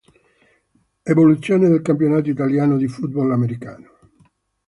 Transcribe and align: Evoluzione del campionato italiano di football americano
Evoluzione 1.05 1.69
del 1.69 1.83
campionato 1.83 2.27
italiano 2.27 2.75
di 2.75 2.87
football 2.87 3.33
americano 3.33 3.97